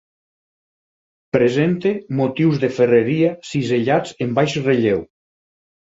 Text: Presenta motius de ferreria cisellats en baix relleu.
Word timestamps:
Presenta 1.35 1.91
motius 2.21 2.57
de 2.63 2.71
ferreria 2.79 3.31
cisellats 3.51 4.17
en 4.27 4.37
baix 4.41 4.57
relleu. 4.71 5.09